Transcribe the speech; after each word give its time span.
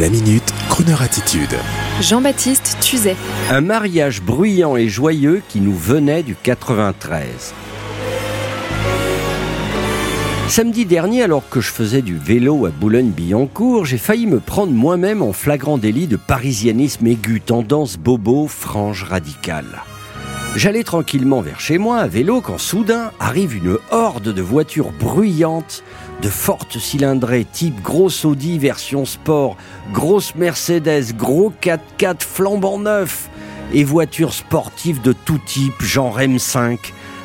La 0.00 0.08
minute, 0.08 0.54
Kroneur 0.70 1.02
attitude. 1.02 1.54
Jean-Baptiste 2.00 2.78
Tuzet. 2.80 3.14
Un 3.50 3.60
mariage 3.60 4.22
bruyant 4.22 4.74
et 4.74 4.88
joyeux 4.88 5.42
qui 5.50 5.60
nous 5.60 5.76
venait 5.76 6.22
du 6.22 6.34
93. 6.34 7.52
Samedi 10.48 10.86
dernier, 10.86 11.24
alors 11.24 11.46
que 11.50 11.60
je 11.60 11.70
faisais 11.70 12.00
du 12.00 12.16
vélo 12.16 12.64
à 12.64 12.70
Boulogne-Billancourt, 12.70 13.84
j'ai 13.84 13.98
failli 13.98 14.26
me 14.26 14.40
prendre 14.40 14.72
moi-même 14.72 15.20
en 15.20 15.34
flagrant 15.34 15.76
délit 15.76 16.06
de 16.06 16.16
parisianisme 16.16 17.06
aigu, 17.06 17.42
tendance 17.42 17.98
bobo, 17.98 18.46
frange 18.46 19.04
radicale. 19.04 19.82
J'allais 20.54 20.84
tranquillement 20.84 21.40
vers 21.40 21.60
chez 21.60 21.78
moi 21.78 21.98
à 21.98 22.06
vélo 22.06 22.42
quand 22.42 22.58
soudain 22.58 23.10
arrive 23.18 23.56
une 23.56 23.78
horde 23.90 24.34
de 24.34 24.42
voitures 24.42 24.92
bruyantes, 24.92 25.82
de 26.22 26.28
fortes 26.28 26.78
cylindrées 26.78 27.44
type 27.44 27.82
grosse 27.82 28.24
Audi 28.24 28.58
version 28.58 29.04
sport, 29.04 29.56
grosse 29.92 30.34
Mercedes, 30.36 31.12
gros 31.16 31.52
4x4 31.60 32.20
flambant 32.20 32.78
neuf. 32.78 33.28
Et 33.74 33.84
voitures 33.84 34.34
sportives 34.34 35.00
de 35.00 35.12
tout 35.12 35.40
type, 35.44 35.82
genre 35.82 36.18
M5, 36.20 36.78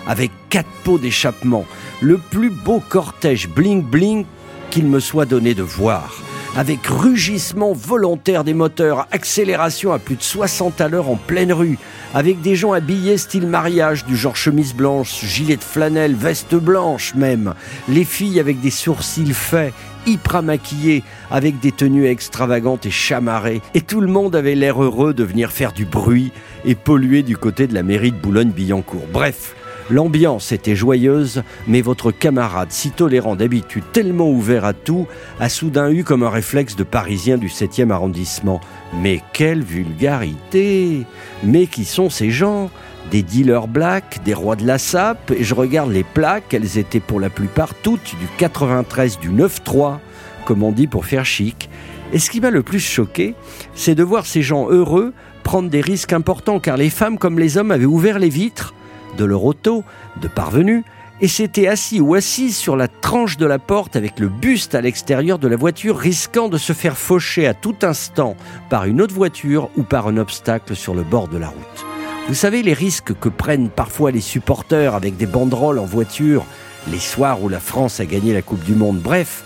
avec 0.07 0.31
quatre 0.49 0.69
pots 0.83 0.97
d'échappement. 0.97 1.65
Le 2.01 2.17
plus 2.17 2.49
beau 2.49 2.79
cortège 2.79 3.49
bling 3.49 3.83
bling 3.83 4.25
qu'il 4.69 4.85
me 4.85 4.99
soit 4.99 5.25
donné 5.25 5.53
de 5.53 5.63
voir 5.63 6.21
avec 6.55 6.87
rugissement 6.87 7.73
volontaire 7.73 8.43
des 8.43 8.53
moteurs, 8.53 9.07
accélération 9.11 9.91
à 9.91 9.99
plus 9.99 10.15
de 10.15 10.23
60 10.23 10.81
à 10.81 10.87
l'heure 10.87 11.09
en 11.09 11.15
pleine 11.15 11.53
rue, 11.53 11.77
avec 12.13 12.41
des 12.41 12.55
gens 12.55 12.73
habillés 12.73 13.17
style 13.17 13.47
mariage, 13.47 14.05
du 14.05 14.15
genre 14.15 14.35
chemise 14.35 14.73
blanche, 14.73 15.23
gilet 15.25 15.57
de 15.57 15.63
flanelle, 15.63 16.15
veste 16.15 16.55
blanche 16.55 17.13
même, 17.15 17.53
les 17.89 18.05
filles 18.05 18.39
avec 18.39 18.59
des 18.61 18.71
sourcils 18.71 19.33
faits, 19.33 19.73
hyper 20.05 20.41
maquillées, 20.41 21.03
avec 21.29 21.59
des 21.59 21.71
tenues 21.71 22.07
extravagantes 22.07 22.85
et 22.85 22.91
chamarrées, 22.91 23.61
et 23.73 23.81
tout 23.81 24.01
le 24.01 24.07
monde 24.07 24.35
avait 24.35 24.55
l'air 24.55 24.81
heureux 24.81 25.13
de 25.13 25.23
venir 25.23 25.51
faire 25.51 25.73
du 25.73 25.85
bruit 25.85 26.31
et 26.65 26.75
polluer 26.75 27.23
du 27.23 27.37
côté 27.37 27.67
de 27.67 27.73
la 27.73 27.83
mairie 27.83 28.11
de 28.11 28.17
Boulogne-Billancourt. 28.17 29.07
Bref, 29.11 29.55
L'ambiance 29.89 30.51
était 30.51 30.75
joyeuse, 30.75 31.43
mais 31.65 31.81
votre 31.81 32.11
camarade, 32.11 32.71
si 32.71 32.91
tolérant 32.91 33.37
d'habitude, 33.37 33.85
tellement 33.93 34.29
ouvert 34.29 34.65
à 34.65 34.73
tout, 34.73 35.07
a 35.39 35.47
soudain 35.47 35.89
eu 35.89 36.03
comme 36.03 36.23
un 36.23 36.29
réflexe 36.29 36.75
de 36.75 36.83
Parisien 36.83 37.37
du 37.37 37.47
7e 37.47 37.91
arrondissement. 37.91 38.59
Mais 39.01 39.21
quelle 39.31 39.63
vulgarité 39.63 41.05
Mais 41.43 41.67
qui 41.67 41.85
sont 41.85 42.09
ces 42.09 42.31
gens? 42.31 42.69
Des 43.11 43.23
dealers 43.23 43.69
blacks, 43.69 44.19
des 44.25 44.33
rois 44.33 44.57
de 44.57 44.67
la 44.67 44.77
sape, 44.77 45.31
et 45.31 45.45
je 45.45 45.55
regarde 45.55 45.91
les 45.91 46.03
plaques, 46.03 46.53
elles 46.53 46.77
étaient 46.77 46.99
pour 46.99 47.21
la 47.21 47.29
plupart 47.29 47.73
toutes 47.73 48.15
du 48.19 48.27
93, 48.37 49.19
du 49.19 49.29
9-3, 49.29 49.99
comme 50.43 50.63
on 50.63 50.73
dit 50.73 50.87
pour 50.87 51.05
faire 51.05 51.23
chic. 51.23 51.69
Et 52.11 52.19
ce 52.19 52.29
qui 52.29 52.41
m'a 52.41 52.51
le 52.51 52.63
plus 52.63 52.81
choqué, 52.81 53.35
c'est 53.73 53.95
de 53.95 54.03
voir 54.03 54.25
ces 54.25 54.41
gens 54.41 54.69
heureux 54.69 55.13
prendre 55.43 55.69
des 55.69 55.79
risques 55.79 56.11
importants, 56.11 56.59
car 56.59 56.75
les 56.75 56.89
femmes 56.89 57.17
comme 57.17 57.39
les 57.39 57.57
hommes 57.57 57.71
avaient 57.71 57.85
ouvert 57.85 58.19
les 58.19 58.27
vitres, 58.27 58.73
de 59.17 59.25
leur 59.25 59.43
auto, 59.43 59.83
de 60.21 60.27
parvenus, 60.27 60.83
et 61.19 61.27
s'étaient 61.27 61.67
assis 61.67 61.99
ou 61.99 62.13
assises 62.13 62.57
sur 62.57 62.75
la 62.75 62.87
tranche 62.87 63.37
de 63.37 63.45
la 63.45 63.59
porte 63.59 63.95
avec 63.95 64.19
le 64.19 64.27
buste 64.27 64.75
à 64.75 64.81
l'extérieur 64.81 65.39
de 65.39 65.47
la 65.47 65.55
voiture, 65.55 65.97
risquant 65.97 66.47
de 66.47 66.57
se 66.57 66.73
faire 66.73 66.97
faucher 66.97 67.47
à 67.47 67.53
tout 67.53 67.75
instant 67.81 68.35
par 68.69 68.85
une 68.85 69.01
autre 69.01 69.15
voiture 69.15 69.69
ou 69.77 69.83
par 69.83 70.07
un 70.07 70.17
obstacle 70.17 70.75
sur 70.75 70.93
le 70.93 71.03
bord 71.03 71.27
de 71.27 71.37
la 71.37 71.47
route. 71.47 71.85
Vous 72.27 72.35
savez 72.35 72.61
les 72.61 72.73
risques 72.73 73.13
que 73.17 73.29
prennent 73.29 73.69
parfois 73.69 74.11
les 74.11 74.21
supporters 74.21 74.93
avec 74.93 75.17
des 75.17 75.25
banderoles 75.25 75.79
en 75.79 75.85
voiture 75.85 76.45
les 76.91 76.99
soirs 76.99 77.41
où 77.41 77.49
la 77.49 77.59
France 77.59 77.99
a 77.99 78.05
gagné 78.05 78.33
la 78.33 78.41
Coupe 78.41 78.63
du 78.63 78.75
Monde. 78.75 78.99
Bref, 78.99 79.43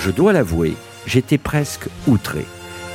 je 0.00 0.10
dois 0.10 0.32
l'avouer, 0.32 0.74
j'étais 1.06 1.38
presque 1.38 1.88
outré. 2.06 2.44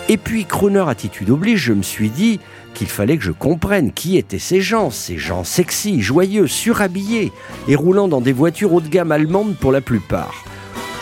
Et 0.07 0.17
puis, 0.17 0.45
crooner 0.45 0.85
attitude 0.87 1.29
oblige, 1.29 1.59
je 1.59 1.73
me 1.73 1.83
suis 1.83 2.09
dit 2.09 2.39
qu'il 2.73 2.87
fallait 2.87 3.17
que 3.17 3.23
je 3.23 3.31
comprenne 3.31 3.91
qui 3.91 4.17
étaient 4.17 4.39
ces 4.39 4.61
gens, 4.61 4.89
ces 4.89 5.17
gens 5.17 5.43
sexy, 5.43 6.01
joyeux, 6.01 6.47
surhabillés, 6.47 7.31
et 7.67 7.75
roulant 7.75 8.07
dans 8.07 8.21
des 8.21 8.33
voitures 8.33 8.73
haut 8.73 8.81
de 8.81 8.87
gamme 8.87 9.11
allemandes 9.11 9.55
pour 9.55 9.71
la 9.71 9.81
plupart. 9.81 10.43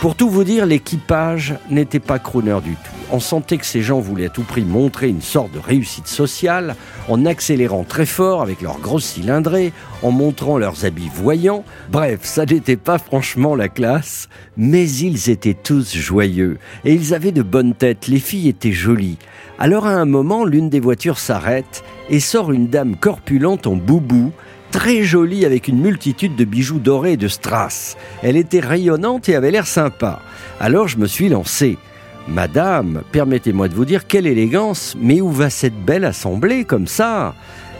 Pour 0.00 0.14
tout 0.14 0.30
vous 0.30 0.44
dire, 0.44 0.66
l'équipage 0.66 1.54
n'était 1.70 2.00
pas 2.00 2.18
crooner 2.18 2.60
du 2.62 2.72
tout. 2.72 2.97
On 3.10 3.20
sentait 3.20 3.56
que 3.56 3.64
ces 3.64 3.80
gens 3.80 4.00
voulaient 4.00 4.26
à 4.26 4.30
tout 4.30 4.42
prix 4.42 4.64
montrer 4.64 5.08
une 5.08 5.22
sorte 5.22 5.50
de 5.52 5.58
réussite 5.58 6.08
sociale 6.08 6.76
en 7.08 7.24
accélérant 7.24 7.84
très 7.84 8.04
fort 8.04 8.42
avec 8.42 8.60
leurs 8.60 8.80
grosses 8.80 9.06
cylindrées, 9.06 9.72
en 10.02 10.10
montrant 10.10 10.58
leurs 10.58 10.84
habits 10.84 11.10
voyants. 11.14 11.64
Bref, 11.90 12.20
ça 12.22 12.44
n'était 12.44 12.76
pas 12.76 12.98
franchement 12.98 13.54
la 13.54 13.68
classe, 13.68 14.28
mais 14.58 14.88
ils 14.90 15.30
étaient 15.30 15.54
tous 15.54 15.96
joyeux 15.96 16.58
et 16.84 16.92
ils 16.92 17.14
avaient 17.14 17.32
de 17.32 17.42
bonnes 17.42 17.74
têtes. 17.74 18.08
Les 18.08 18.20
filles 18.20 18.48
étaient 18.48 18.72
jolies. 18.72 19.16
Alors 19.58 19.86
à 19.86 19.92
un 19.92 20.04
moment, 20.04 20.44
l'une 20.44 20.68
des 20.68 20.80
voitures 20.80 21.18
s'arrête 21.18 21.82
et 22.10 22.20
sort 22.20 22.52
une 22.52 22.68
dame 22.68 22.94
corpulente 22.94 23.66
en 23.66 23.76
boubou 23.76 24.32
très 24.70 25.02
jolie 25.02 25.46
avec 25.46 25.68
une 25.68 25.80
multitude 25.80 26.36
de 26.36 26.44
bijoux 26.44 26.78
dorés 26.78 27.12
et 27.12 27.16
de 27.16 27.28
strass. 27.28 27.96
Elle 28.22 28.36
était 28.36 28.60
rayonnante 28.60 29.30
et 29.30 29.34
avait 29.34 29.50
l'air 29.50 29.66
sympa. 29.66 30.20
Alors 30.60 30.88
je 30.88 30.98
me 30.98 31.06
suis 31.06 31.30
lancé. 31.30 31.78
Madame, 32.28 33.02
permettez-moi 33.10 33.68
de 33.68 33.74
vous 33.74 33.86
dire 33.86 34.06
quelle 34.06 34.26
élégance, 34.26 34.94
mais 35.00 35.20
où 35.22 35.30
va 35.30 35.48
cette 35.48 35.82
belle 35.84 36.04
assemblée 36.04 36.64
comme 36.64 36.86
ça? 36.86 37.34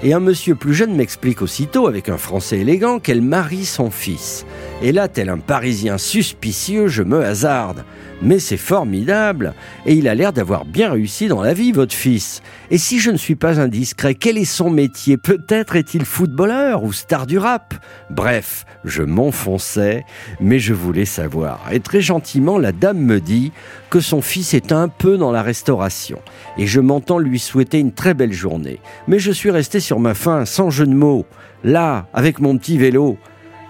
Et 0.05 0.13
un 0.13 0.21
monsieur 0.21 0.55
plus 0.55 0.75
jeune 0.75 0.95
m'explique 0.95 1.43
aussitôt, 1.43 1.89
avec 1.89 2.09
un 2.09 2.19
français 2.19 2.61
élégant, 2.61 3.01
qu'elle 3.01 3.21
marie 3.21 3.65
son 3.65 3.91
fils. 3.91 4.47
Et 4.81 4.93
là, 4.93 5.09
tel 5.09 5.29
un 5.29 5.39
Parisien 5.39 5.99
suspicieux, 5.99 6.87
je 6.87 7.03
me 7.03 7.25
hasarde. 7.25 7.85
Mais 8.21 8.41
c'est 8.41 8.57
formidable, 8.57 9.55
et 9.87 9.95
il 9.95 10.09
a 10.09 10.15
l'air 10.15 10.33
d'avoir 10.33 10.65
bien 10.65 10.91
réussi 10.91 11.29
dans 11.29 11.41
la 11.41 11.53
vie, 11.53 11.71
votre 11.71 11.95
fils. 11.95 12.43
Et 12.71 12.79
si 12.79 12.99
je 12.99 13.13
ne 13.13 13.17
suis 13.17 13.37
pas 13.37 13.61
indiscret, 13.61 14.17
quel 14.17 14.39
est 14.39 14.45
son 14.45 14.71
métier? 14.71 15.17
Peut-être 15.17 15.77
est-il 15.77 16.05
footballeur 16.05 16.83
ou 16.83 16.93
star 16.93 17.27
du 17.27 17.39
rap? 17.39 17.75
Bref, 18.11 18.67
je 18.85 19.05
m'enfonçais, 19.05 20.05
mais 20.41 20.59
je 20.59 20.75
voulais 20.75 21.05
savoir. 21.05 21.61
Et 21.73 21.79
très 21.79 22.01
gentiment, 22.01 22.59
la 22.59 22.73
dame 22.73 22.99
me 22.99 23.21
dit 23.21 23.53
que 23.89 24.01
son 24.01 24.21
fils 24.21 24.53
est 24.53 24.73
un 24.73 24.89
peu 24.89 25.17
dans 25.17 25.31
la 25.31 25.43
restauration, 25.43 26.19
et 26.57 26.67
je 26.67 26.81
m'entends 26.81 27.19
lui 27.19 27.39
souhaiter 27.39 27.79
une 27.79 27.93
très 27.93 28.15
belle 28.15 28.33
journée. 28.33 28.81
Mais 29.07 29.21
je 29.21 29.31
suis 29.31 29.53
resté 29.53 29.79
sur 29.89 30.01
ma 30.01 30.13
faim, 30.13 30.45
sans 30.45 30.69
jeu 30.69 30.85
de 30.85 30.93
mots, 30.93 31.25
là, 31.65 32.09
avec 32.13 32.41
mon 32.41 32.59
petit 32.59 32.77
vélo 32.77 33.17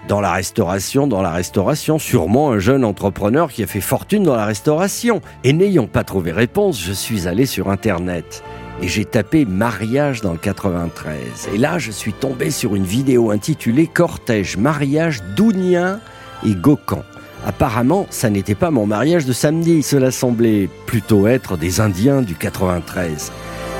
dans 0.08 0.20
la 0.20 0.32
restauration, 0.32 1.06
dans 1.06 1.22
la 1.22 1.30
restauration, 1.30 2.00
sûrement 2.00 2.50
un 2.50 2.58
jeune 2.58 2.84
entrepreneur 2.84 3.52
qui 3.52 3.62
a 3.62 3.68
fait 3.68 3.80
fortune 3.80 4.24
dans 4.24 4.34
la 4.34 4.44
restauration. 4.44 5.20
Et 5.44 5.52
n'ayant 5.52 5.86
pas 5.86 6.02
trouvé 6.02 6.32
réponse, 6.32 6.82
je 6.82 6.92
suis 6.92 7.28
allé 7.28 7.46
sur 7.46 7.70
Internet. 7.70 8.42
Et 8.82 8.88
j'ai 8.88 9.04
tapé 9.04 9.44
mariage 9.44 10.20
dans 10.20 10.32
le 10.32 10.38
93. 10.38 11.50
Et 11.54 11.56
là, 11.56 11.78
je 11.78 11.92
suis 11.92 12.12
tombé 12.12 12.50
sur 12.50 12.74
une 12.74 12.82
vidéo 12.82 13.30
intitulée 13.30 13.86
Cortège, 13.86 14.56
mariage 14.56 15.22
d'Ounien 15.36 16.00
et 16.44 16.56
Gokan. 16.56 17.04
Apparemment, 17.46 18.08
ça 18.10 18.28
n'était 18.28 18.56
pas 18.56 18.72
mon 18.72 18.86
mariage 18.86 19.24
de 19.24 19.32
samedi, 19.32 19.84
cela 19.84 20.10
semblait 20.10 20.68
plutôt 20.86 21.28
être 21.28 21.56
des 21.56 21.78
Indiens 21.78 22.22
du 22.22 22.34
93. 22.34 23.30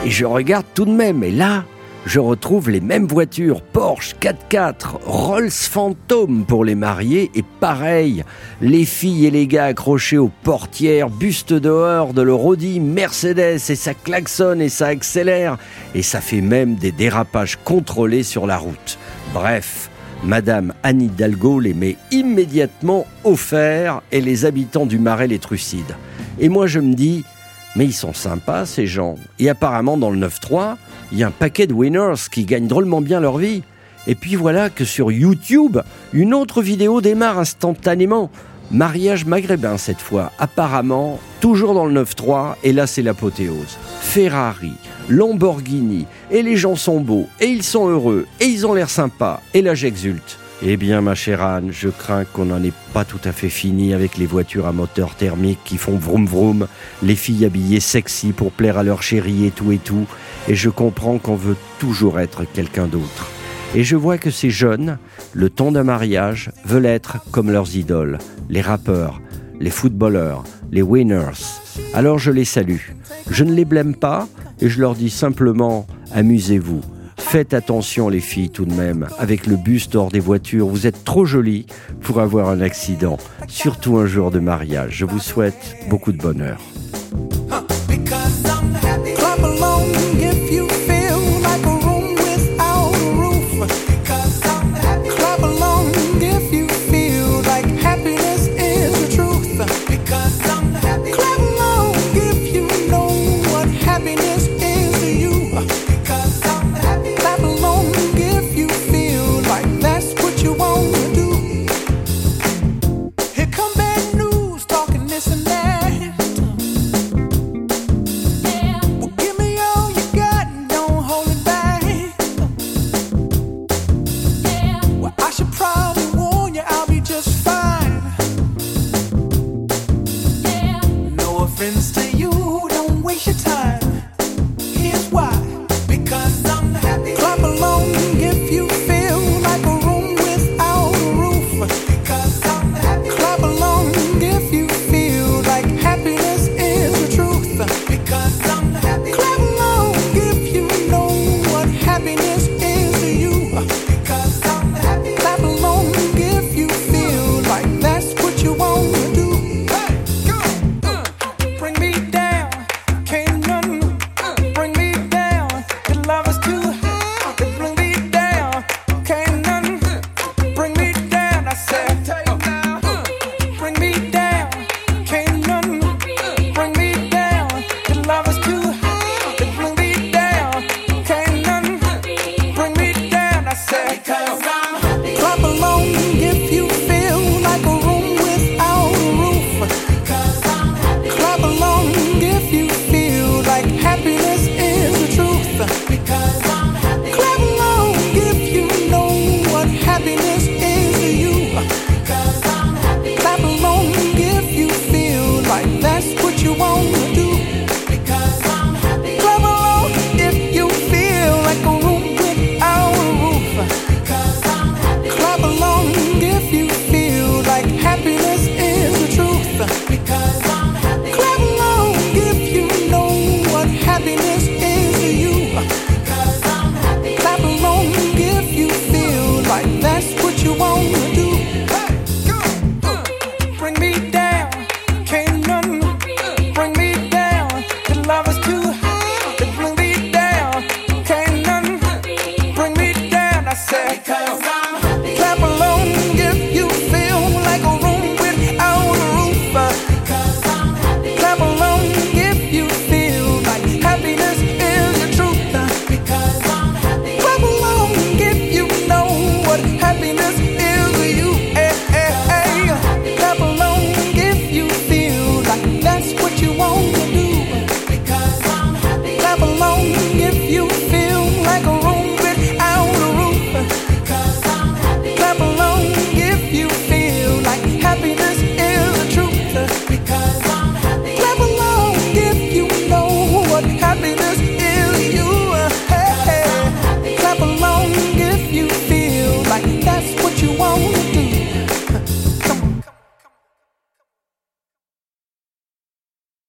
Et 0.05 0.11
je 0.11 0.25
regarde 0.25 0.67
tout 0.77 0.85
de 0.85 0.93
même, 0.93 1.25
et 1.25 1.33
là, 1.33 1.65
je 2.07 2.21
retrouve 2.21 2.71
les 2.71 2.81
mêmes 2.81 3.07
voitures, 3.07 3.61
Porsche 3.61 4.15
4x4, 4.21 4.97
Rolls 5.05 5.51
Phantom 5.51 6.45
pour 6.47 6.65
les 6.65 6.75
mariés, 6.75 7.31
et 7.35 7.45
pareil, 7.61 8.25
les 8.61 8.85
filles 8.85 9.27
et 9.27 9.31
les 9.31 9.47
gars 9.47 9.67
accrochés 9.67 10.19
aux 10.19 10.31
portières, 10.43 11.11
buste 11.11 11.53
dehors 11.53 12.15
de 12.15 12.23
leur 12.23 12.45
Audi, 12.45 12.81
Mercedes, 12.81 13.61
et 13.69 13.75
ça 13.77 13.95
klaxonne 13.95 14.63
et 14.63 14.69
ça 14.69 14.87
accélère, 14.87 15.59
et 15.95 16.03
ça 16.03 16.21
fait 16.21 16.41
même 16.41 16.77
des 16.77 16.93
dérapages 16.93 17.59
contrôlés 17.63 18.23
sur 18.23 18.47
la 18.47 18.57
route. 18.57 18.99
Bref, 19.35 19.91
Madame 20.25 20.75
Anne 20.83 21.03
Hidalgo 21.03 21.61
les 21.61 21.75
met 21.75 21.97
immédiatement 22.11 23.07
au 23.25 23.37
fer 23.37 24.03
et 24.11 24.21
les 24.21 24.45
habitants 24.45 24.87
du 24.87 24.99
Marais 24.99 25.29
les 25.29 25.39
trucident. 25.39 25.95
Et 26.41 26.49
moi 26.49 26.67
je 26.67 26.81
me 26.81 26.95
dis, 26.95 27.25
mais 27.77 27.85
ils 27.85 27.95
sont 27.95 28.15
sympas 28.15 28.67
ces 28.67 28.87
gens. 28.87 29.17
Et 29.39 29.49
apparemment 29.49 29.97
dans 29.97 30.11
le 30.11 30.27
9-3, 30.27 30.77
il 31.13 31.19
y 31.19 31.23
a 31.23 31.29
un 31.29 31.33
paquet 31.33 31.67
de 31.67 31.75
winners 31.75 32.29
qui 32.31 32.45
gagnent 32.45 32.67
drôlement 32.67 33.01
bien 33.01 33.21
leur 33.21 33.39
vie. 33.39 33.63
Et 34.07 34.15
puis 34.15 34.37
voilà 34.37 34.71
que 34.71 34.85
sur 34.85 35.13
YouTube, 35.13 35.79
une 36.13 36.35
autre 36.35 36.63
vidéo 36.63 37.01
démarre 37.01 37.39
instantanément. 37.39 38.31
Mariage 38.71 39.25
maghrébin 39.25 39.79
cette 39.79 40.01
fois, 40.01 40.31
apparemment, 40.39 41.19
toujours 41.41 41.73
dans 41.73 41.87
le 41.87 42.05
9-3, 42.05 42.57
et 42.65 42.73
là 42.73 42.87
c'est 42.87 43.03
l'apothéose. 43.03 43.79
Ferrari, 44.01 44.73
Lamborghini, 45.09 46.05
et 46.31 46.43
les 46.43 46.57
gens 46.57 46.77
sont 46.77 47.01
beaux, 47.01 47.27
et 47.41 47.47
ils 47.47 47.63
sont 47.63 47.89
heureux, 47.89 48.27
et 48.41 48.45
ils 48.45 48.67
ont 48.67 48.75
l'air 48.75 48.91
sympas, 48.91 49.41
et 49.55 49.63
là 49.63 49.75
j'exulte. 49.75 50.39
Eh 50.61 50.77
bien, 50.77 51.01
ma 51.01 51.15
chère 51.15 51.43
Anne, 51.43 51.69
je 51.71 51.89
crains 51.89 52.25
qu'on 52.25 52.47
n'en 52.47 52.63
ait 52.65 52.73
pas 52.93 53.05
tout 53.05 53.21
à 53.25 53.31
fait 53.31 53.49
fini 53.49 53.95
avec 53.95 54.19
les 54.19 54.27
voitures 54.27 54.67
à 54.67 54.73
moteur 54.73 55.15
thermique 55.15 55.61
qui 55.65 55.77
font 55.77 55.97
vroom 55.97 56.27
vroom, 56.27 56.67
les 57.03 57.15
filles 57.15 57.45
habillées 57.45 57.79
sexy 57.79 58.33
pour 58.33 58.51
plaire 58.51 58.77
à 58.77 58.83
leur 58.83 59.03
chérie 59.03 59.47
et 59.47 59.53
tout 59.53 59.71
et 59.71 59.79
tout, 59.79 60.07
et 60.49 60.57
je 60.57 60.69
comprends 60.69 61.19
qu'on 61.19 61.37
veut 61.37 61.57
toujours 61.79 62.19
être 62.19 62.45
quelqu'un 62.45 62.89
d'autre. 62.89 63.31
Et 63.77 63.85
je 63.85 63.95
vois 63.95 64.19
que 64.19 64.31
ces 64.31 64.51
jeunes, 64.51 64.99
le 65.33 65.49
temps 65.49 65.71
d'un 65.71 65.85
mariage, 65.85 66.51
veulent 66.65 66.87
être 66.87 67.19
comme 67.31 67.53
leurs 67.53 67.77
idoles, 67.77 68.19
les 68.49 68.63
rappeurs, 68.63 69.21
les 69.61 69.71
footballeurs, 69.71 70.43
les 70.73 70.83
winners, 70.83 71.39
Alors 71.95 72.19
je 72.19 72.33
les 72.33 72.45
salue. 72.45 72.81
Je 73.31 73.45
ne 73.45 73.53
les 73.53 73.65
blâme 73.65 73.95
pas 73.95 74.27
et 74.61 74.69
je 74.69 74.81
leur 74.81 74.95
dis 74.95 75.11
simplement 75.11 75.87
amusez-vous. 76.13 76.83
Faites 77.31 77.53
attention 77.53 78.09
les 78.09 78.21
filles 78.21 78.49
tout 78.49 78.65
de 78.65 78.73
même, 78.73 79.07
avec 79.19 79.47
le 79.47 79.57
bus 79.57 79.91
hors 79.95 80.09
des 80.09 80.19
voitures, 80.19 80.67
vous 80.67 80.87
êtes 80.87 81.05
trop 81.05 81.27
jolies 81.27 81.67
pour 82.01 82.21
avoir 82.21 82.49
un 82.49 82.63
accident, 82.63 83.19
surtout 83.49 83.99
un 83.99 84.07
jour 84.07 84.31
de 84.31 84.39
mariage. 84.39 84.95
Je 84.95 85.05
vous 85.05 85.19
souhaite 85.19 85.77
beaucoup 85.91 86.13
de 86.13 86.17
bonheur. 86.17 86.59